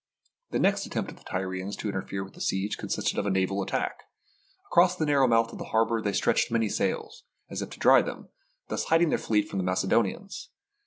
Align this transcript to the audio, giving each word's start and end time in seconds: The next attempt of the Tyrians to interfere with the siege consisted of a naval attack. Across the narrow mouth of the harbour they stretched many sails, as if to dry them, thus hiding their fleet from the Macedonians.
The 0.49 0.57
next 0.57 0.87
attempt 0.87 1.11
of 1.11 1.17
the 1.17 1.23
Tyrians 1.25 1.75
to 1.75 1.87
interfere 1.87 2.23
with 2.23 2.33
the 2.33 2.41
siege 2.41 2.75
consisted 2.75 3.19
of 3.19 3.27
a 3.27 3.29
naval 3.29 3.61
attack. 3.61 3.99
Across 4.71 4.95
the 4.95 5.05
narrow 5.05 5.27
mouth 5.27 5.51
of 5.51 5.59
the 5.59 5.65
harbour 5.65 6.01
they 6.01 6.11
stretched 6.11 6.49
many 6.49 6.69
sails, 6.69 7.23
as 7.51 7.61
if 7.61 7.69
to 7.69 7.79
dry 7.79 8.01
them, 8.01 8.29
thus 8.67 8.85
hiding 8.85 9.09
their 9.09 9.19
fleet 9.19 9.47
from 9.47 9.59
the 9.59 9.63
Macedonians. 9.63 10.49